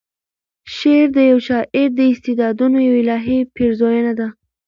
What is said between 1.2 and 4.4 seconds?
یوه شاعر د استعدادونو یوه الهې پیرزویَنه ده.